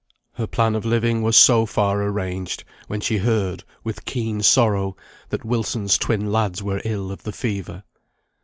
Her 0.33 0.47
plan 0.47 0.73
of 0.73 0.83
living 0.83 1.21
was 1.21 1.37
so 1.37 1.67
far 1.67 2.01
arranged, 2.01 2.63
when 2.87 3.01
she 3.01 3.19
heard, 3.19 3.63
with 3.83 4.03
keen 4.03 4.41
sorrow, 4.41 4.97
that 5.29 5.45
Wilson's 5.45 5.95
twin 5.99 6.31
lads 6.31 6.63
were 6.63 6.81
ill 6.83 7.11
of 7.11 7.21
the 7.21 7.31
fever. 7.31 7.83